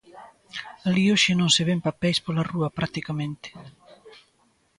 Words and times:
Alí 0.87 1.03
hoxe 1.11 1.31
non 1.39 1.49
se 1.55 1.63
ven 1.69 1.79
papeis 1.87 2.17
pola 2.25 2.47
rúa 2.51 2.69
practicamente. 2.77 3.49